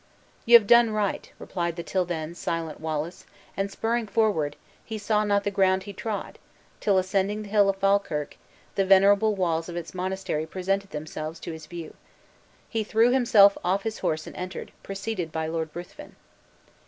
"You 0.47 0.57
have 0.57 0.65
done 0.65 0.89
right," 0.89 1.31
replied 1.37 1.75
the 1.75 1.83
till 1.83 2.05
then, 2.05 2.33
silent 2.33 2.79
Wallace; 2.79 3.27
and 3.55 3.69
spurring 3.69 4.07
forward, 4.07 4.55
he 4.83 4.97
saw 4.97 5.23
not 5.23 5.43
the 5.43 5.51
ground 5.51 5.83
he 5.83 5.93
trod, 5.93 6.39
till, 6.79 6.97
ascending 6.97 7.43
the 7.43 7.49
hill 7.49 7.69
of 7.69 7.75
Falkirk, 7.75 8.35
the 8.73 8.83
venerable 8.83 9.35
walls 9.35 9.69
of 9.69 9.75
its 9.75 9.93
monastery 9.93 10.47
presented 10.47 10.89
themselves 10.89 11.39
to 11.41 11.51
his 11.51 11.67
view. 11.67 11.93
He 12.67 12.83
threw 12.83 13.11
himself 13.11 13.55
off 13.63 13.83
his 13.83 13.99
horse 13.99 14.25
and 14.25 14.35
entered, 14.37 14.71
preceded 14.81 15.31
by 15.31 15.45
Lord 15.45 15.69
Ruthven. 15.75 16.15